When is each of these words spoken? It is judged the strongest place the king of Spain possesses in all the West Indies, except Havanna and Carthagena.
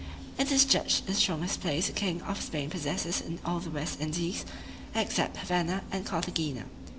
It 0.39 0.51
is 0.51 0.65
judged 0.65 1.05
the 1.05 1.13
strongest 1.13 1.61
place 1.61 1.85
the 1.85 1.93
king 1.93 2.23
of 2.23 2.41
Spain 2.41 2.71
possesses 2.71 3.21
in 3.21 3.37
all 3.45 3.59
the 3.59 3.69
West 3.69 4.01
Indies, 4.01 4.45
except 4.95 5.37
Havanna 5.37 5.83
and 5.91 6.07
Carthagena. 6.07 6.65